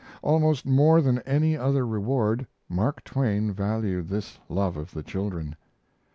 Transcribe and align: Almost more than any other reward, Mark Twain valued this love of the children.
Almost 0.23 0.65
more 0.65 0.99
than 0.99 1.19
any 1.27 1.55
other 1.55 1.85
reward, 1.85 2.47
Mark 2.67 3.03
Twain 3.03 3.51
valued 3.53 4.09
this 4.09 4.39
love 4.49 4.75
of 4.75 4.89
the 4.89 5.03
children. 5.03 5.55